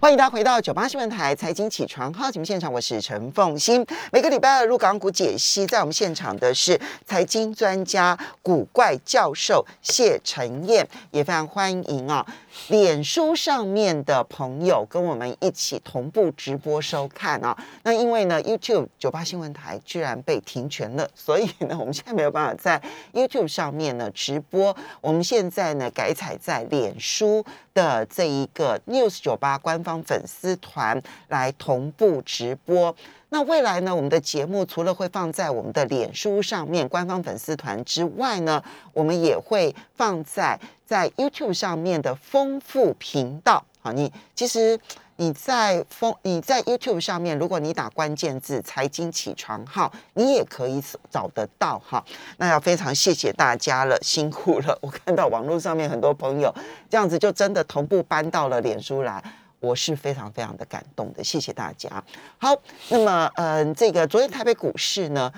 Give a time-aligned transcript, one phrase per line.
[0.00, 3.84] 欢迎大家回到九八新闻台财经起床号节目现场，我是陈凤欣。
[4.12, 12.24] 每个礼拜二入港股解析，在我们现场的是财经专家、古怪教授谢晨燕，也非常欢迎啊，
[12.68, 17.58] 脸书上面的朋友跟我们一起同步直播收看啊。
[17.82, 22.80] 那因为呢，YouTube 九八新闻台居然被停权了，所以呢，我们现在没有办法在
[23.12, 24.76] YouTube 上面呢直播。
[25.00, 27.44] 我们现在呢，改采在脸书。
[27.74, 32.94] 的这一个 News 九八官方方粉丝团来同步直播。
[33.30, 38.62] 那未来呢，我们的节目除了会放在我们的脸书上面官方粉丝团之外呢，
[38.92, 43.64] 我们也会放在在 YouTube 上面的丰富频道。
[43.80, 44.78] 好，你其实。
[45.20, 52.04] 你在风你在 YouTube 上面，如果你打关键字“财经起床号”，你也可以找得到哈。
[52.36, 54.78] 那要非常谢谢大家了，辛苦了。
[54.80, 56.54] 我看到网络上面很多朋友
[56.88, 59.20] 这样子，就真的同步搬到了脸书来，
[59.60, 62.02] 我是非常非常的感动的，谢谢大家。
[62.38, 62.54] 好，
[62.88, 65.32] 那么嗯，这个昨天台北股市呢？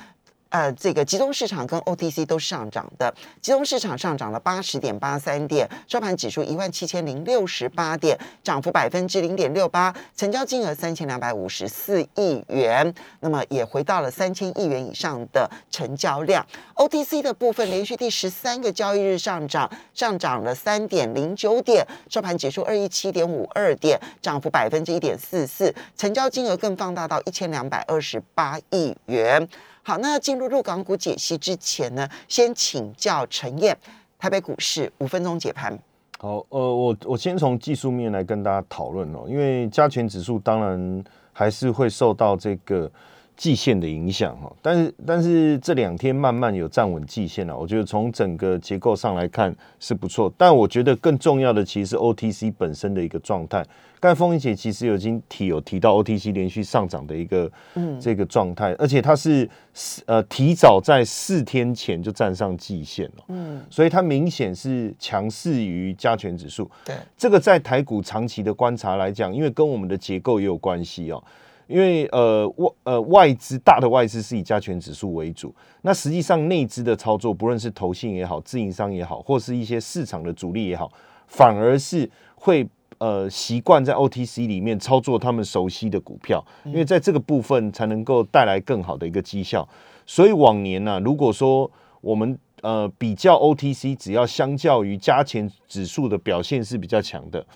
[0.51, 3.13] 呃，这个集中市场跟 OTC 都上涨的。
[3.41, 16.45] 集中市场上涨了八十点八三点，收盘指数一万七千零六十八点，涨幅百分之零点六八，成交金额三千两百五十四亿元，那么也回到了三千亿元以上的成交量。
[16.75, 29.49] OTC 的部分连续第十三个交易日上涨，上涨了三点零九点，收盘指数二一七点五二点，涨幅百分之一点四四，成交金额更放大到一千两百二十八亿元。
[29.83, 33.77] 好，那进入入港股解析之前呢，先请教陈燕，
[34.19, 35.79] 台北股市五分钟解盘。
[36.19, 42.91] 好，呃，我我先从技术面来跟大家讨论哦，因为加权指数当然还是会受到这个。
[43.41, 50.31] 季线的影响哈，但是但是这两天慢慢有站稳季线了，我觉得从整个结构上来看是不错。
[50.37, 53.65] 但我觉得更重要的其实是 OTC 本身的一个状态。
[53.99, 59.49] 刚才凤英姐其实有已经提有提到 OTC 连续上涨的一个嗯这个状态，而且它是
[60.05, 66.71] 呃提早在四天前就站上季线了，嗯，所以它明显是强势于加权指数。
[66.85, 71.25] 对，这个在台股长期的观察来讲，因为跟我们的结构也有关系哦。
[71.71, 80.91] 因为呃外呃外资大的外资是以加权指数为主，那实际上内资的操作，不论是投信也好，自营商也好，或是一些市场的主力也好，
[81.29, 89.67] 反而是会呃习惯在 OTC 里面操作他们熟悉的股票，因为在这个部分才能够带来更好的一个绩效。
[90.05, 91.71] 所以往年呢，如果说
[92.01, 97.47] 我们呃比较 OTC，只要相较于加权指数的表现是比较强的，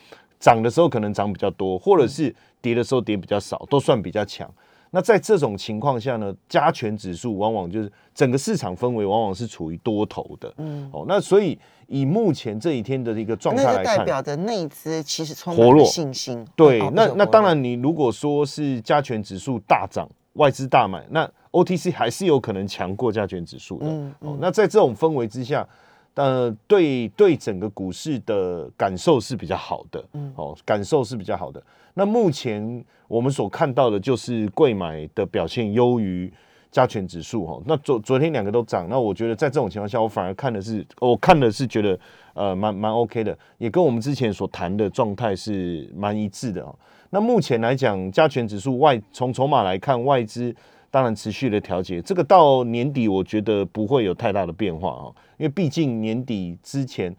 [0.45, 2.35] 涨的时候可能涨比较多，或者是。
[2.65, 4.51] 跌的时候跌比较少，都算比较强。
[4.91, 10.51] 那在这种情况下呢，加权指数往往就是整个市场氛围往往是处于多头的。
[10.57, 16.43] 嗯，哦，那所以以目前这一天的一个状态来看，代表的内资其实充满信心。
[16.57, 23.87] 对，那那当然，你如果说是加权指数大涨，外资大买，那 OTC 还是有可能强过加权指数的。
[23.87, 25.69] 嗯，哦，那在这种氛围之下。
[26.15, 31.61] 呃，对对，整个股市的感受是比较好的，嗯，哦，感受是比较好的。
[31.95, 36.33] 那目前我们所看到的就是贵买的表现优于
[36.71, 37.61] 加权指数，哈。
[37.67, 41.99] 那昨昨天两个都涨，那我觉得在这种情况下，我反而看的是，我看的是觉得，
[42.35, 46.73] 呃，蛮蛮 OK 的，也跟我们之前所谈的状态是蛮一致的啊。
[47.11, 50.55] 那目前来讲，加权指数外从筹码来看，外资。
[50.95, 57.13] 当然，持续的调节，这个到年底我觉得不会有太大的变化啊，因为毕竟年底之前，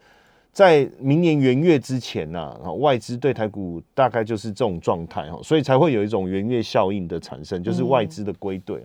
[0.50, 8.82] 在明年元月之前呐，外资对台股大概就是这种状态哈，所以才会有一种元月效应的产生，就是外资的归队。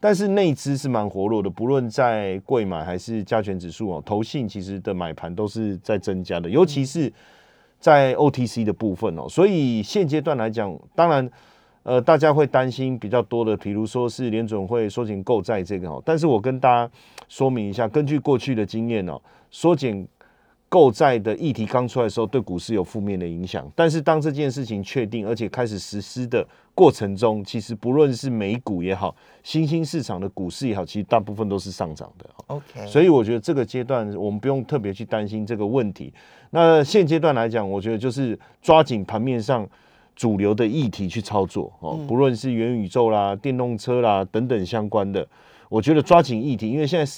[0.00, 7.12] 但是内资是蛮活络的，不论在贵买还是加权指数哦，投信其实的买盘都是在增加的，尤其是
[7.78, 11.30] 在 OTC 的部分哦，所以现阶段来讲，当然。
[11.84, 16.00] 呃，大家会担心比较多的，比如说是联准会缩减购债这个哦。
[16.04, 16.92] 但是我跟大家
[17.28, 19.20] 说明一下，根据过去的经验哦，
[19.50, 20.06] 缩减
[20.68, 23.68] 购债的议题刚出来的时候，对股市有负面的影响。
[23.74, 32.30] 但是当这件事情确定而且开始实施的过程中，其实不论是美股也好，新兴市场的股市也好，其实大部分都是上涨的。
[32.46, 36.14] OK，所以我觉得这个阶段我们不用特别去担心这个问题。
[36.50, 39.68] 那现阶段来讲，我觉得就是抓紧盘面上。
[40.14, 45.26] 主流的议题去操作哦，不论是元宇宙啦、电动车啦等等相关的，
[45.68, 47.12] 我觉得抓紧议题，因为现在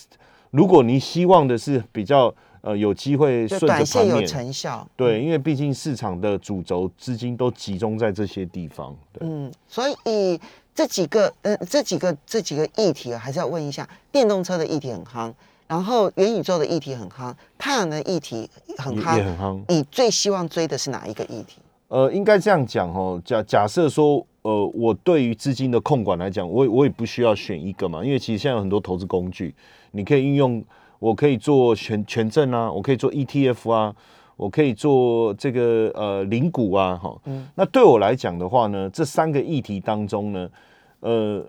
[0.51, 8.97] 如果你希望的是比较呃有机会顺着盘面有成效，对，因为毕竟市场的主轴资金都集中在这些地方。
[9.21, 10.41] 嗯，所以
[10.75, 15.33] 这几个呃这几个这几个议题还是要问一下，电动车的议题很夯，
[15.67, 18.49] 然后元宇宙的议题很夯，太阳能议题
[18.79, 19.61] 很夯，也很夯。
[19.69, 21.59] 你最希望追的是哪一个议题？
[21.95, 23.23] 呃，应该这样讲哦。
[23.25, 29.55] 假假设说，呃，我对于资金的控管来讲，我我也不需要选一个嘛，因为其实现在有很多投资工具，
[29.93, 30.61] 你可以运用，
[30.99, 33.95] 我可以做权权证啊，我可以做 ETF 啊，
[34.37, 37.17] 我可以做这个呃零股啊，哈。
[37.27, 37.47] 嗯。
[37.55, 40.51] 那对我来讲的话呢，这三个议题当中呢，
[40.99, 41.47] 呃，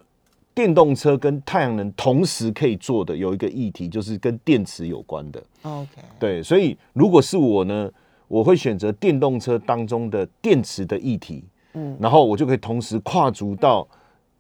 [0.54, 5.42] 电动车跟太阳能同时可以做的有一个议题，就是跟电池有关的。
[5.64, 5.88] OK。
[6.20, 7.90] 对，所以如果是我呢？
[8.28, 11.44] 我会选择电动车当中的电池的议题，
[11.74, 13.88] 嗯，然后我就可以同时跨足到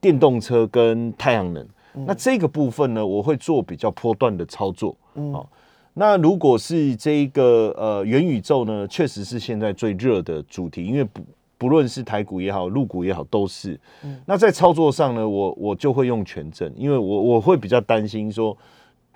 [0.01, 1.65] 电动车跟太阳能。
[2.07, 4.95] 那这个部分呢，我会做比较波段的操作。
[5.31, 5.49] 好，
[5.93, 11.21] 那如果是这一个呃元宇宙呢，确实是现在最热的主题，因为不
[11.57, 13.79] 不论是台股也好，陆股也好，都是。
[14.25, 18.57] 那在操作上呢，我我就会用权证，因为我我会比较担心说。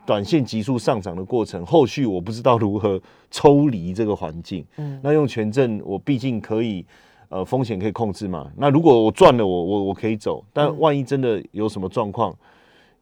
[0.10, 4.66] 短线急速上涨的过程，后续我不知道如何抽离这个环境。
[4.78, 6.84] 嗯，那用权证，我毕竟可以，
[7.30, 8.52] 呃，风险可以控制嘛。
[8.58, 10.44] 那如果我赚了，我我我可以走。
[10.52, 12.36] 但万一真的有什么状况，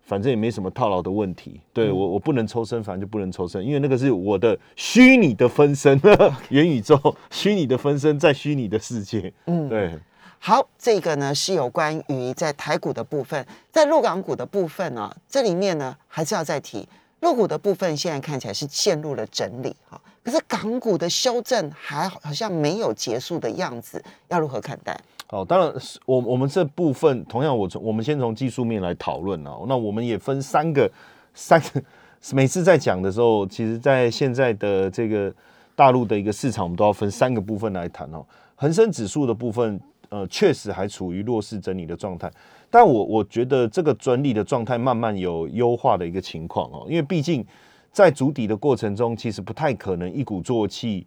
[0.01, 1.61] 反正也没什么套牢的问题。
[1.71, 5.97] 对我，我不能抽身，反正就不能抽身，因为那个是我的虚拟的分身，
[6.51, 6.99] 元宇宙
[7.31, 9.31] 虚拟的分身在虚拟的世界。
[9.45, 9.93] 嗯，对。
[10.39, 16.87] 好，这个呢是有关于在台股的部分，在陆港股的部分呢，这里面呢还是要再提，
[17.19, 24.97] 陆股的部分现在看起来是陷入了整理哈，可是港股的修正还好像没有结束的样子，要如何看待？
[25.25, 25.73] 好，当然
[26.05, 30.89] 我我们这部分同样，我从我们先从技术面来讨论啊，那我们也分三个
[31.33, 31.83] 三个，
[32.31, 35.33] 每次在讲的时候，其实在现在的这个
[35.75, 38.23] 大陆的一个市场，我们都要分三个部分来谈哦，
[38.55, 39.81] 恒生指数的部分。
[40.09, 42.31] 呃，确实还处于弱势整理的状态，
[42.69, 47.45] 但我我觉得这个整理的状态慢慢有优化的一个情况哦，因为毕竟
[47.91, 51.05] 在筑底的过程中，其实不太可能一鼓作气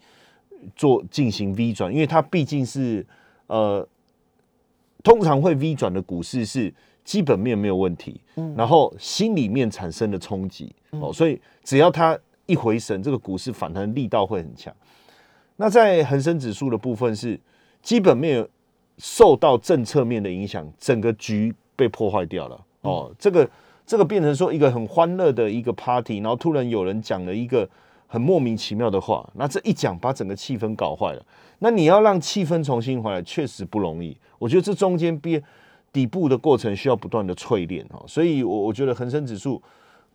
[0.77, 3.07] 做进行 V 转，因为它毕竟是
[3.47, 3.89] 呃，
[5.03, 6.71] 通常会 V 转的股市是
[7.03, 14.75] 基本面没有问题，嗯，然后心里面产生的冲击哦，所以只要它一回神，这个股市反弹力道会很强。
[15.57, 17.41] 那在恒生指数的部分是
[17.81, 18.47] 基本面。
[19.01, 22.61] 受到政策面的影响，整个局被破坏掉了。
[22.83, 23.49] 哦，这个
[23.87, 27.69] 这个变成说一个很欢乐的一个 party，然后突然有人讲了一个
[28.07, 31.23] 很莫名其妙的话，那这一讲把整个气氛搞坏了。
[31.59, 34.17] 那你要让气氛重新回来，确实不容易。
[34.39, 35.43] 我觉得这中间边
[35.93, 38.05] 底部的过程需要不断的淬炼哦。
[38.07, 39.61] 所以，我我觉得恒生指数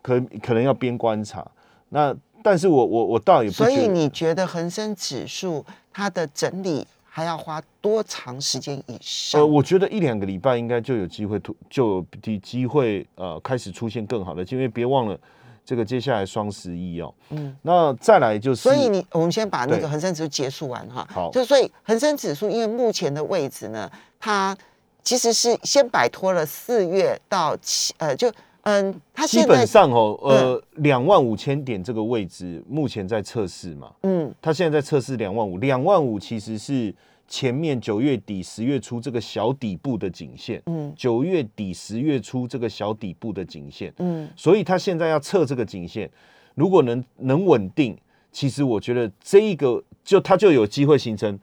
[0.01, 1.45] 可可能要边观察。
[1.89, 3.55] 那但是我我我倒也不。
[3.55, 6.87] 所以你觉得恒生指数它的整理？
[7.15, 9.39] 还要花多长时间以上？
[9.39, 15.17] 呃，我觉得一两个礼拜应该就有机会突，就有机会呃开始出现更好的，因为别忘了
[15.63, 17.13] 这个接下来双十一哦。
[17.29, 21.07] 嗯，那再来就是，所以你我们先把那个恒生指数结束完哈。
[21.09, 23.89] 好，就所以恒生指数因为目前的位置呢，
[24.19, 24.53] 它
[25.01, 28.29] 其实是先摆脱了四月到七呃就
[28.65, 33.91] 嗯，它基本上哦呃两万五千点这个位置目前在测试嘛。
[34.03, 36.93] 嗯，它现在在测试两万五，两万五其实是。
[37.27, 46.07] 前面九月底十月初这个小底部的颈线，嗯，九月底十月初这个小底部的颈线，嗯，所以它现在要测这个颈线，
[46.53, 47.97] 如果能能稳定，
[48.31, 51.39] 其实我觉得这一个就它就有机会形成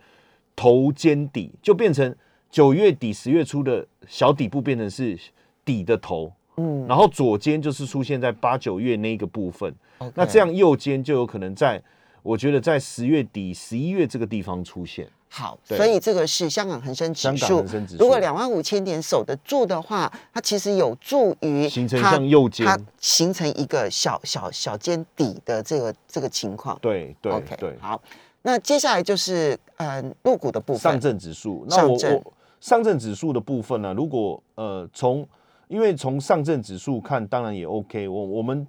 [0.55, 2.15] 头肩底，就变成
[2.49, 5.19] 九月底十月初的小底部变成是
[5.65, 9.75] 底的头，嗯，然后左肩就是出现在八九月那个部分，
[10.15, 11.83] 那这样右肩就有可能在
[12.23, 15.09] 我觉得在十月底十一月这个地方出现。
[15.35, 17.65] 好，所以这个是香港恒生指数。
[17.99, 26.79] 如果两万五千点守得住的话，它其实有助于形成像右肩，它形成一个小小小尖底的这个这个情况。
[26.83, 27.75] 对对对。
[27.81, 27.99] 好，
[28.43, 30.93] 那接下来就是嗯，入股的部分。
[30.93, 33.95] 上证指数，那我我上证指数的部分呢？
[33.95, 35.27] 如果呃从
[35.73, 38.07] 因为从上证指数看，当然也 OK。
[38.07, 38.67] 我我们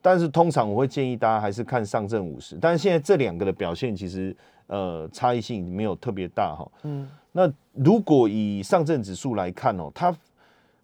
[0.00, 2.56] 但是通常我会建议大家还是看上证五十。
[2.60, 4.36] 但是现在这两个的表现其实。
[4.72, 6.64] 呃，差异性没有特别大哈。
[6.84, 10.16] 嗯，那如果以上证指数来看哦，它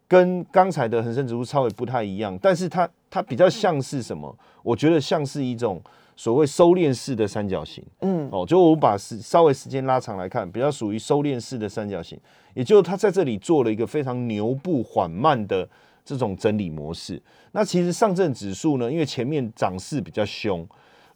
[0.08, 4.36] 跟刚才的恒生指数稍微不太一样，但是它它比较像是什么？
[4.64, 5.80] 我觉得像是一种
[6.16, 7.84] 所谓收敛式的三角形。
[8.00, 12.18] 嗯，哦，就我把时稍微时间拉长来看，比较属于收敛式的三角形，
[12.54, 15.68] 也就是它在这里做了一个非常牛步缓慢的
[16.04, 17.22] 这种整理模式。
[17.52, 20.66] 那其实上证指数呢，因为前面涨势比较凶。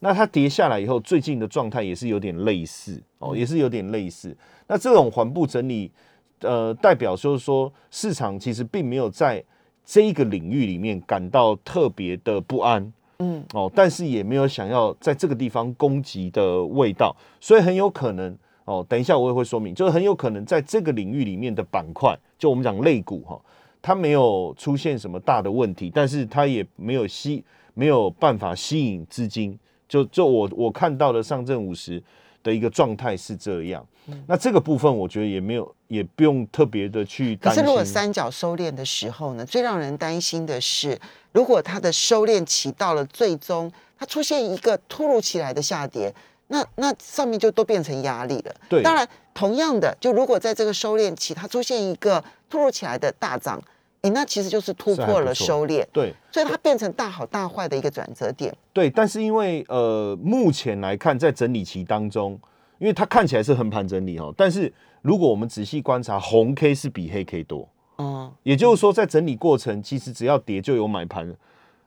[0.02, 4.35] 那它跌下来以后，最近的状态也是有点类似哦，也是有点类似。
[4.66, 5.92] 那这种缓步整理，
[6.40, 9.45] 呃，代表就是说市场其实并没有在
[9.85, 12.90] 这一个领域里面感到特别的不安，
[13.21, 23.39] 嗯，哦，但是也没有想要在这个地方攻击的味道，所以很有可能哦，等一下我也会说明，就是很有可能在这个领域里面的板块，就我们讲类股哈，
[23.83, 32.03] 它没有出现什么大的问题，但是它也没有吸没有办法吸引资金，就就我我看到的上证五十
[32.42, 33.87] 的一个状态是这样。
[34.26, 37.62] 那这个部分我觉得也没有，也不用特别的去担心。
[37.62, 40.99] 可是如果三角收敛的时候呢，最让人担心的是，
[41.32, 46.12] 如果它的收敛期到了最终，它出现一个突如其来的下跌。
[46.52, 48.52] 那那上面就都变成压力了。
[48.68, 53.62] 对，当然同样的，就如果在这个收敛期，它出现一个突如其来的大涨，
[54.02, 55.85] 哎，那其实就是突破了收敛。
[55.92, 58.54] 对，所以它变成大好大坏的一个转折点。
[58.73, 62.38] 对，但是因为呃，目前来看，在整理期当中，
[62.78, 67.69] 因为它看起来是横盘整理哦，但是如果我们仔细观察，红 K 是比黑 K 多。
[67.99, 71.35] 嗯，也就是说，在整理过程，其实只要跌就有买盘，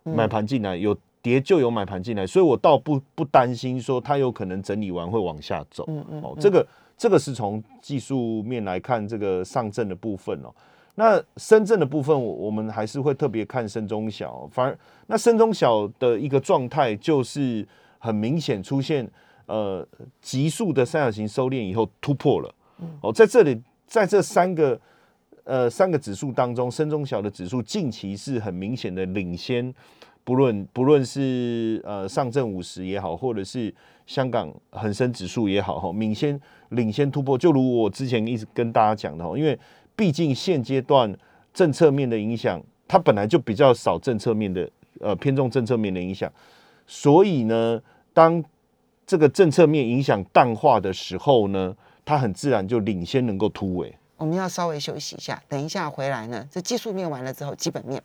[0.03, 0.97] 买盘进来有。
[1.23, 5.85] 跌就有买盘进来，所以我倒不不担心说它有可能整理完会往下走。
[5.87, 6.67] 嗯嗯，哦，这个
[6.97, 10.53] 这个是从技术面来看这个上证的部分哦。
[10.95, 14.47] 那深圳的部分，我我们还是会特别看深中小。
[14.51, 19.09] 反而那深中小的一个状态就是很明显出现
[19.47, 19.87] 呃
[20.21, 22.55] 急速的三角形收敛以后突破了。
[23.01, 24.79] 哦，在这里在这三个
[25.45, 29.73] 呃三个指数当中，深中小的指数近期是很明显的领先。
[30.25, 33.73] 不论不论是呃上证五十也好，或者是
[34.05, 39.57] 香港恒生指数也好，哈，领先领先突破，就如我之前一直跟大家讲的，因为
[39.95, 41.15] 毕竟现阶段
[41.53, 44.69] 政策面的影响，它本来就比较少政策面的
[44.99, 46.31] 呃偏重政策面的影响，
[46.87, 47.81] 所以呢，
[48.13, 48.43] 当
[49.05, 53.93] 这个政策面影响淡化的时候呢，它很自然就领先能够突围。
[54.17, 58.01] 我们要稍微休息一下，等一下回来呢，这技术面完了之后，基本面。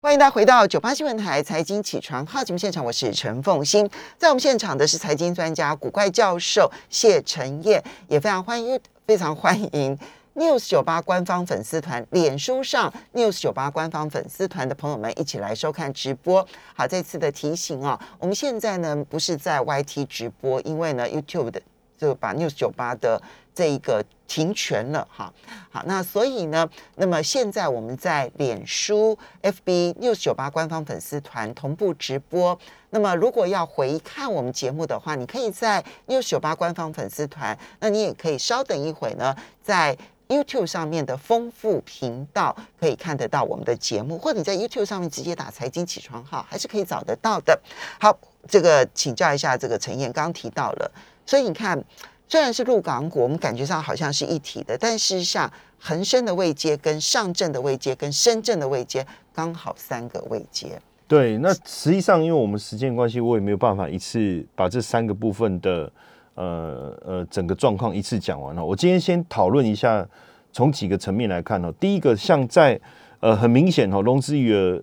[0.00, 9.98] 欢迎大家回到九八新闻台财经起床号节目现场，我是陈凤欣，在我们现场的是财经专家古怪教授谢晨燕，也非常欢迎，非常欢迎
[10.34, 16.44] News 九八官方粉丝团、脸书上 News 九八官方粉丝团的朋友们一起来收看直播。
[16.74, 21.62] 好，这次的提醒啊，我们现在呢不是在 YT 直播，因为呢 YouTube 的
[21.96, 23.20] 就把 News 九八的。
[23.56, 25.32] 这一个停权了哈，
[25.70, 32.58] 好，那所以呢，那么现在我们在脸书 FB News 九八官方粉丝团同步直播。
[32.90, 39.96] 那么如果要回看我们节目的话，你可以在 News 九八官方粉丝团，那你也可以稍等一会呢，在
[40.34, 47.60] YouTube 上面的丰富频道可以看得到我们的节目，或者你在 YouTube 上面直接打财经起床号，还是可以找得到的。
[48.00, 50.90] 好，这个请教一下这个陈燕，刚刚提到了，
[51.24, 51.82] 所以你看。
[52.26, 55.48] 虽然是陆港股，我们感觉上好像是一体的，但事实上，
[55.78, 60.80] 恒生的位阶、跟上证的位阶、跟深圳的位阶，刚好三个位阶。
[61.06, 65.92] 对，那实际上，因为我们时间关系，我也没有办法一次把这三个部分的
[66.34, 68.64] 呃呃整个状况一次讲完了。
[68.64, 70.06] 我今天先讨论一下，
[70.52, 71.72] 从几个层面来看哦。
[71.80, 72.80] 第一个，像在
[73.20, 74.82] 呃很明显哦，融资余额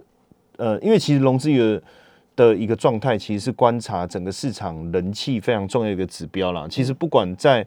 [0.58, 1.82] 呃，因为其实融资余额。
[2.34, 6.66] 的一个状态，其实是观察整个市场人气非常重要一个指标啦。
[6.70, 7.64] 其实不管在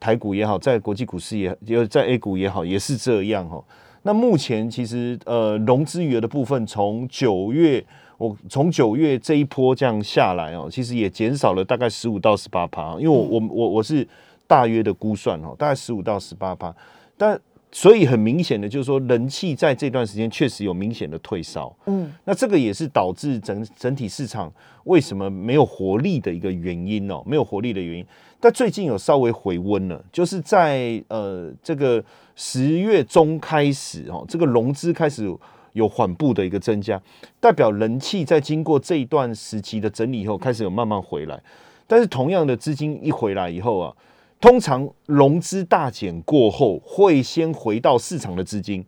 [0.00, 3.62] 台股也好，在国际股市也，也在 A 股也好，也是这样哈。
[4.02, 7.84] 那目前其实呃融资余额的部分，从九月
[8.18, 12.92] 我从九月这一波这样下来哦，其实也减少了大概十五到十八趴。
[12.98, 14.06] 因为我我我我是
[14.46, 16.74] 大约的估算哦，大概十五到十八趴，
[17.16, 17.40] 但。
[17.70, 24.50] 所以很明显的，就是说人气在这段时间确实有明显的退烧，嗯，那这个也是导致整整体市场
[24.84, 28.06] 为什么没有活力的一个原因哦，没有活力的原因。
[28.40, 32.02] 但最近有稍微回温了，就是在呃这个
[32.34, 35.30] 十月中开始哦，这个融资开始
[35.78, 37.00] 有缓步的一个增加，
[37.40, 41.42] 代表人气在经过这一段时期的整理以后，开始有慢慢回来。
[41.86, 43.94] 但是同样的资金一回来以后啊。
[44.40, 48.84] 通常融资大减过后，会先回到市场的资金，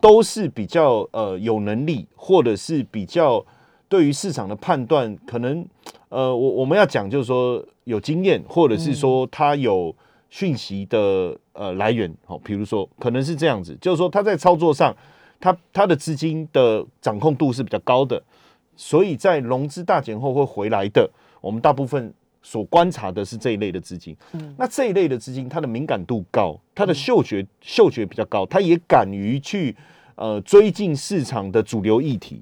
[0.00, 3.46] 都是比较呃有能力，或者是比较
[3.88, 5.64] 对于市场的判断，可能
[6.08, 9.94] 呃我我们要讲就是说有经验，或者是说他有
[10.30, 14.92] 讯息的呃来源，好，比如说可能是这样子，就是说他在操作上，
[15.40, 18.22] 他他的资金的掌控度是比较高的，
[18.76, 22.12] 所以在融资大减后会回来的，我们大部分。
[22.40, 29.76] 所观察的是这一类的资金，嗯，那这一类的资金，它的敏感度高，它的嗅觉嗅觉比较高，它也敢于去
[30.14, 32.40] 呃追进市场的主流议题。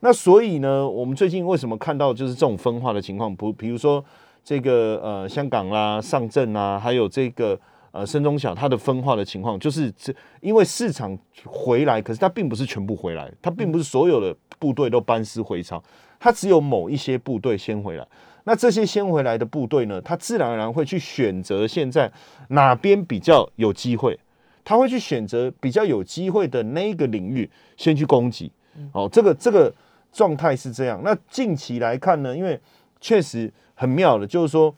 [0.00, 3.32] 那所以呢，我们最近为什么看到就是这种分化的情况？
[3.36, 4.04] 不，比如说
[4.42, 7.56] 这个呃香港啦、上证啊，还有这个
[7.92, 15.82] 呃深中小，它的分化的情况，就是这因为市场回来，可是它并不是全部回来，它并不是所有的部队都班师回朝，
[16.18, 18.06] 它只有某一些部队先回来。
[18.44, 22.10] 那这些先回来的部队呢，他自然而然会去选择现在
[22.48, 24.18] 哪边比较有机会，
[24.64, 28.50] 他会去选择比较有机会的那个领域先去攻击。
[28.92, 29.70] 哦，这个这个
[30.12, 30.98] 状态是这样。
[31.04, 32.58] 那近期来看呢，因为
[33.00, 34.74] 确实很妙的，就是说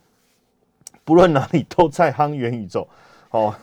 [1.05, 2.87] 不论哪里都在夯元宇宙。
[3.31, 3.55] 哦，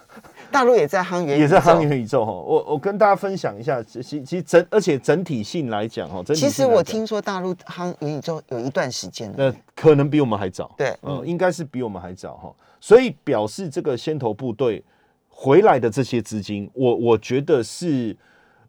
[0.49, 2.31] 大陆也在夯元，也在夯元宇宙哈。
[2.31, 10.73] 我我跟大家分享一下，其其实整而且整体性来讲哈，其实我听说大陆夯元宇宙有一段时间了，那可能比我们还早。
[10.77, 12.55] 对，嗯，应该是比我们还早哈。
[12.79, 14.81] 所以表示这个先头部队
[15.27, 18.15] 回来的这些资金，我我觉得是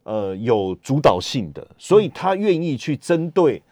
[0.03, 3.63] 呃有主导性的，所以他愿意去针对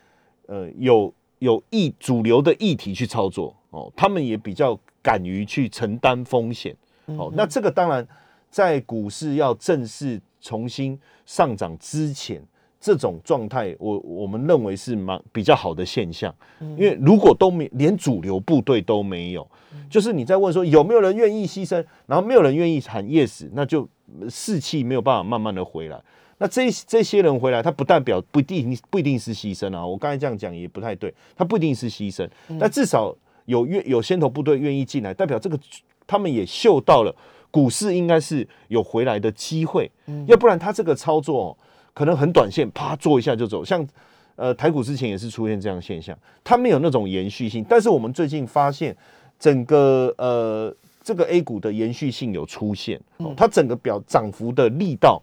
[0.46, 6.76] 呃有有议主流的议题去操作哦，他们也比较敢于去承担风险。
[7.06, 8.06] 哦，那这个当然，
[8.50, 12.42] 在股市要正式重新上涨之前，
[12.80, 16.34] 这种状态，我我们认为是蛮比较好的现象。
[16.60, 19.48] 因为如果都没连主流部队都没有，
[19.90, 23.88] 就是你在问说有没有人愿意牺牲，然后没有人愿意喊 yes，那就
[24.30, 26.02] 士气没有办法慢慢的回来。
[26.40, 29.86] 那这这些人回来，他不代表不一定不一定是牺牲啊。
[29.86, 33.16] 我刚才这样讲也不太对，他不一定是牺牲，但至少
[33.48, 35.60] 有愿有先头部队愿意进来，代表这个。
[36.10, 37.13] 他们也嗅到了
[37.51, 41.58] 股市应该是有回来的机会，嗯要不然他这个操作
[41.94, 43.62] 可能很短线，啪做一下就走。
[43.66, 43.86] 像
[44.38, 47.66] 呃台股之前也是出现这样现象，它没有那种延续性。
[47.68, 48.96] 但是我们最近发现，
[49.38, 50.74] 整个呃
[51.04, 52.98] 这个 A 股的延续性有出现，
[53.36, 55.22] 它整个表涨幅的力道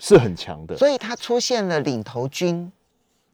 [0.00, 2.72] 是很强的，所以它出现了领头军。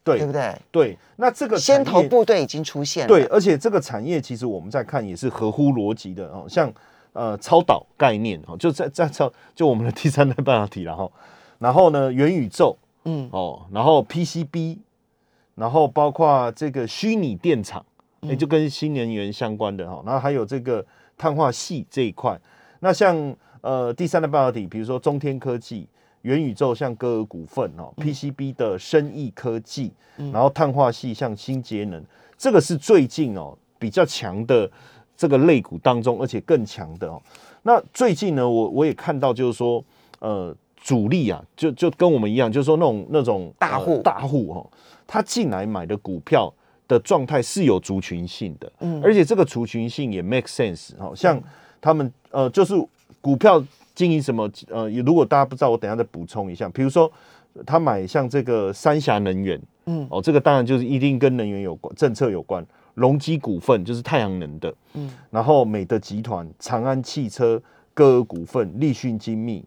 [0.04, 0.54] 对，对不对？
[0.70, 3.08] 对，那这个先头部队已经出现了。
[3.08, 6.70] 对，而且这个产业其实我们在看也是合乎逻辑的哦，像
[7.14, 11.10] 呃超导概念哦，就在在超就我们的第三代半导体然后
[11.58, 14.76] 然后呢元宇宙，嗯哦，然后 PCB，
[15.54, 17.82] 然后包括这个虚拟电厂，
[18.20, 20.84] 也就跟新能源相关的哈，然后还有这个
[21.16, 22.38] 碳化系这一块。
[22.80, 25.88] 那像呃第三代半导体，比如说中天科技。
[26.24, 29.92] 元宇宙像歌尔股份哦，PCB 的生意科技，
[30.32, 32.02] 然后碳化系像新节能，
[32.38, 34.70] 这个是最近哦比较强的
[35.14, 37.20] 这个类股当中，而且更强的哦。
[37.62, 39.84] 那最近呢，我我也看到就是说，
[40.20, 44.70] 呃，主力啊，就就跟我们一样，就是说那种那种大户大户哦，
[45.06, 46.50] 他进来买的股票
[46.88, 51.38] 的状态是有族群性的，嗯，而且这个族群性也 make sense 哦，像
[51.82, 52.74] 他们呃，就是
[53.20, 53.62] 股票。
[53.94, 54.50] 经营什么？
[54.68, 56.68] 呃，如果大家不知道，我等下再补充一下。
[56.70, 57.10] 比如说，
[57.64, 62.64] 他买像这个三峡能源，嗯，哦，这个当然就是一定跟能源有关，政策有关。
[62.94, 67.60] 隆基股份就是太阳能的，嗯，然后美的集团、长安汽车、
[67.92, 69.64] 歌尔股份、立讯精密。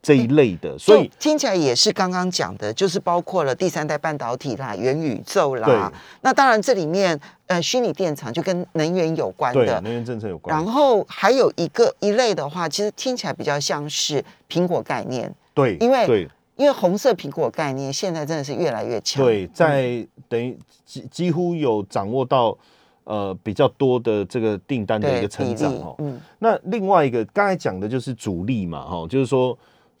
[0.00, 5.92] 这一类的，所以听起来也是刚刚讲的，就是包括了第三代半导体啦、元宇宙啦。
[6.22, 10.56] 那当然这里面呃，虚拟电厂就跟能源有关的，能源政策有关。
[10.56, 15.34] 然后还有一个一类的话，其实听起来比较像是苹果概念。
[15.52, 19.24] 对，因为因为红色苹果概念现在真的是越来越强。
[19.24, 20.56] 对，在等于
[20.86, 22.56] 几几乎有掌握到
[23.02, 25.96] 呃比较多的这个订单的一个成长哦。
[25.98, 26.20] 嗯。
[26.38, 29.58] 那另外一个刚才讲的就是主力嘛，哈，就是说。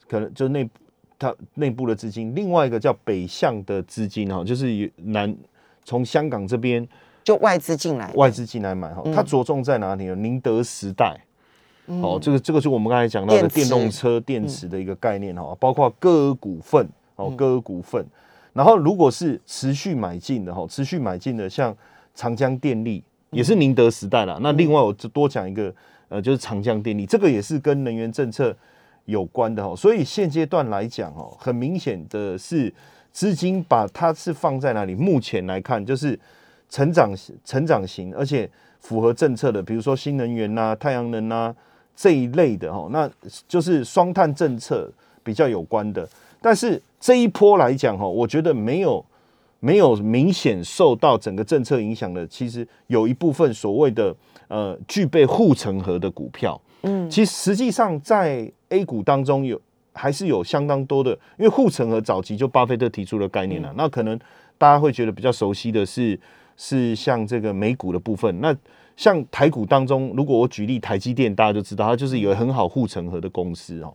[0.08, 0.68] 可能就内
[1.18, 5.36] 它内部的资金，另外一个叫北向的资金哈，就是南
[5.84, 6.86] 从香港这边
[7.24, 10.14] 就外资进来，外资进来买哈，它着重在哪里呢？
[10.14, 11.18] 宁德时代，
[11.86, 18.06] 哦，这个这个是我们刚才讲到的电动车电池的一个概念哈，包括歌尔股份哦，歌尔股份，
[18.52, 21.76] 然后如果是持续买进的哈，持续买进的像
[22.14, 24.38] 长江电力也是宁德时代啦。
[24.40, 25.74] 那另外我就多讲一个
[26.08, 28.56] 呃，就是长江电力，这个也是跟能源政策。
[29.08, 32.72] 有关的哈，所以现阶段来讲哦，很明显的是
[33.10, 34.94] 资金把它是放在哪里？
[34.94, 36.18] 目前来看就是
[36.68, 37.10] 成长
[37.42, 38.48] 成长型，而且
[38.80, 41.54] 符合政策的，比如说新能源呐、太阳能呐
[41.96, 43.10] 这一类的哈，那
[43.48, 44.92] 就是双碳政策
[45.22, 46.06] 比较有关的。
[46.42, 49.02] 但是这一波来讲哈，我觉得没有
[49.60, 54.14] 没有明显受到整个政策影响的，其实有一部分所谓的
[54.48, 56.60] 呃具备护城河的股票。
[56.82, 59.60] 嗯，其实实际上在 A 股当中有
[59.92, 63.72] 还是有相当多的，因为护城河早期就巴菲特提出的概念了。
[63.76, 64.18] 那可能
[64.56, 66.18] 大家会觉得比较熟悉的是
[66.56, 68.40] 是像这个美股的部分。
[68.40, 68.54] 那
[68.96, 73.94] 像台股当中，如果我举例台积电，大家就知道它就是一个很好护城河的公司哦。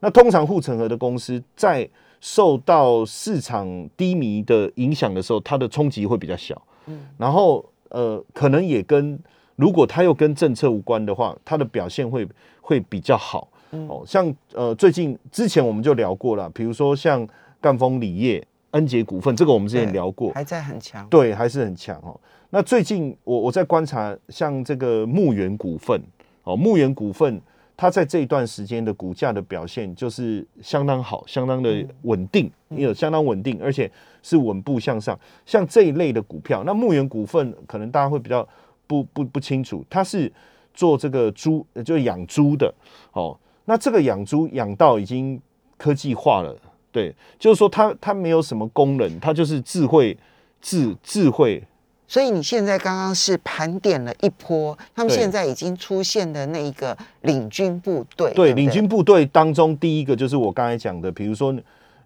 [0.00, 1.88] 那通常护城河的公司在
[2.20, 6.60] 受到市场低迷的影响的时候，它的冲击会比较小。
[6.86, 9.18] 嗯，然后呃，可能也跟
[9.56, 12.26] 如果它又跟政策无关的话，它的表现会
[12.60, 13.48] 会比较好。
[13.88, 17.26] 哦，像呃最近之前我们就聊过了，比如说像
[17.60, 21.06] 赣锋锂业，恩捷股份，这个我们之前聊过，还在很强。
[21.08, 22.18] 对，还是很强哦。
[22.50, 26.00] 那最近我我在观察，像这个牧原股份
[26.44, 27.40] 哦，牧原股份
[27.76, 33.90] 它在这一段时间的股价的表现就是相当好，相当的稳定，也有相当稳定，而且
[34.22, 35.18] 是稳步向上。
[35.44, 38.46] 像这一类的股票，那牧原股份可能大家会比较
[38.86, 40.32] 不不不清楚，它是
[40.72, 42.72] 做这个猪，呃就养猪的
[43.12, 43.36] 哦。
[43.64, 45.40] 那这个养猪养到已经
[45.76, 46.54] 科技化了，
[46.92, 50.16] 对，就是说它它没有什么功能，它就是智慧
[50.60, 51.62] 智智慧。
[52.06, 61.56] 所以你现在刚刚是盘点了一波，他们对现在已经出现的那一个领军部队，对，不领军部队当中，第一个就是我刚才讲的，比如说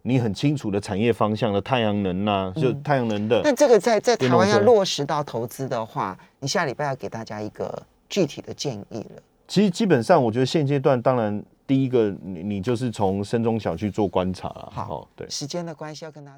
[0.02, 9.22] 你很清楚的产业方向的太阳能呐、就太阳能的，那这个在在台湾要落实到投资的话，你下礼拜要给大家一个具体的建议了。
[9.48, 15.28] 其实基本上我觉得现阶段，当然第一个你你就是从深中小去做观察了，好哦，对。
[15.30, 16.36] 时间的关系，要跟大家。